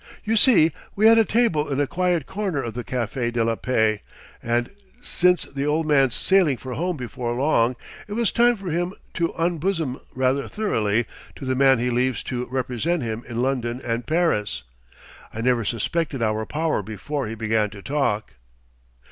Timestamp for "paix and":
3.53-4.67